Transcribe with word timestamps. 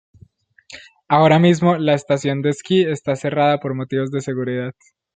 Ahora 1.07 1.37
mismo 1.37 1.75
la 1.75 1.93
estación 1.93 2.41
de 2.41 2.49
esquí 2.49 2.81
está 2.83 3.15
cerrada 3.15 3.59
por 3.59 3.75
motivos 3.75 4.09
de 4.09 4.21
seguridad. 4.21 4.73